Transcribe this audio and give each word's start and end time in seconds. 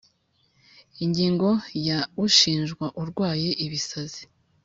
Ingingo 1.03 1.49
ya 1.87 1.99
ushinjwa 2.25 2.85
arwaye 3.01 3.49
ibisazi 3.65 4.21